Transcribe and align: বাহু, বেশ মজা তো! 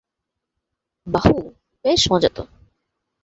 বাহু, 1.07 1.35
বেশ 1.85 2.01
মজা 2.11 2.29
তো! 2.35 2.43